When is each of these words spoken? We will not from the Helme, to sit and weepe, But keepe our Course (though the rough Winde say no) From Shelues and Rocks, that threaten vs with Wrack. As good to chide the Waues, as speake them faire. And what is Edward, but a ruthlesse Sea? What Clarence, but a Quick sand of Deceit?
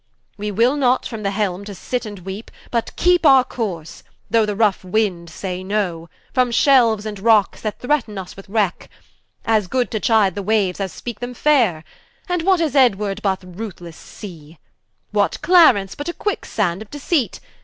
We 0.35 0.49
will 0.49 0.77
not 0.77 1.05
from 1.05 1.21
the 1.21 1.29
Helme, 1.29 1.63
to 1.65 1.75
sit 1.75 2.07
and 2.07 2.17
weepe, 2.17 2.49
But 2.71 2.95
keepe 2.95 3.23
our 3.23 3.43
Course 3.43 4.01
(though 4.31 4.47
the 4.47 4.55
rough 4.55 4.83
Winde 4.83 5.29
say 5.29 5.63
no) 5.63 6.09
From 6.33 6.49
Shelues 6.49 7.05
and 7.05 7.19
Rocks, 7.19 7.61
that 7.61 7.77
threaten 7.77 8.15
vs 8.15 8.35
with 8.35 8.49
Wrack. 8.49 8.89
As 9.45 9.67
good 9.67 9.91
to 9.91 9.99
chide 9.99 10.33
the 10.33 10.41
Waues, 10.41 10.79
as 10.79 10.91
speake 10.91 11.19
them 11.19 11.35
faire. 11.35 11.83
And 12.27 12.41
what 12.41 12.59
is 12.61 12.75
Edward, 12.75 13.21
but 13.21 13.43
a 13.43 13.47
ruthlesse 13.47 13.95
Sea? 13.95 14.57
What 15.11 15.39
Clarence, 15.43 15.93
but 15.93 16.09
a 16.09 16.13
Quick 16.13 16.45
sand 16.47 16.81
of 16.81 16.89
Deceit? 16.89 17.39